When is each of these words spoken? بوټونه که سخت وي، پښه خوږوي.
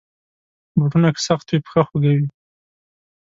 بوټونه 0.77 1.09
که 1.15 1.19
سخت 1.27 1.47
وي، 1.49 1.59
پښه 1.65 1.81
خوږوي. 1.87 2.27